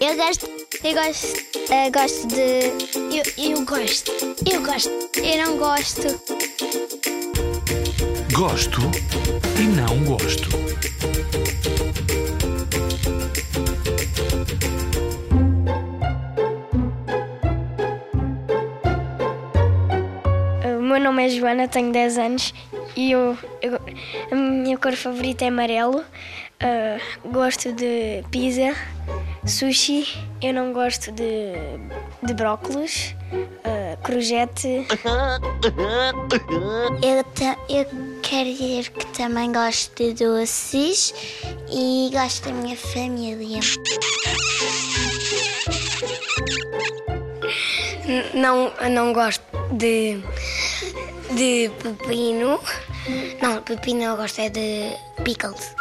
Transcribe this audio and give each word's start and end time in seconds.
Eu 0.00 0.16
gosto. 0.16 0.48
Eu 0.82 0.94
gosto. 0.94 1.26
eu 1.70 1.92
gosto 1.92 2.26
de. 2.28 2.72
Eu, 3.14 3.50
eu 3.52 3.64
gosto. 3.64 4.10
Eu 4.50 4.62
gosto. 4.62 4.90
Eu 5.18 5.46
não 5.46 5.56
gosto. 5.56 6.20
Gosto 8.32 8.80
e 9.58 9.62
não 9.62 10.04
gosto. 10.04 10.67
Meu 20.88 21.00
nome 21.00 21.26
é 21.26 21.28
Joana, 21.28 21.68
tenho 21.68 21.92
10 21.92 22.18
anos 22.18 22.54
e 22.96 23.10
eu, 23.12 23.36
eu- 23.62 23.80
a 24.30 24.34
minha 24.34 24.76
cor 24.78 24.92
favorita 24.94 25.44
é 25.44 25.48
amarelo. 25.48 26.04
Ah, 26.60 26.98
gosto 27.24 27.72
de 27.72 28.24
pizza, 28.30 28.74
sushi. 29.46 30.06
Eu 30.42 30.52
não 30.54 30.72
gosto 30.72 31.12
de, 31.12 31.52
de 32.22 32.34
brócolis, 32.34 33.14
ah, 33.64 33.96
crojete. 34.02 34.86
Eu, 37.02 37.24
eu 37.76 37.86
quero 38.22 38.50
dizer 38.52 38.90
que 38.90 39.06
também 39.16 39.52
gosto 39.52 39.94
de 40.02 40.14
doces 40.24 41.14
e 41.70 42.10
gosto 42.12 42.46
da 42.48 42.52
minha 42.54 42.76
família. 42.76 43.60
Não, 48.34 48.72
não 48.90 49.12
gosto 49.12 49.44
de, 49.72 50.18
de 51.34 51.70
pepino. 51.82 52.58
Não, 53.42 53.62
pepino 53.62 54.02
eu 54.02 54.16
gosto 54.16 54.40
é 54.40 54.48
de 54.48 54.96
pickles. 55.24 55.74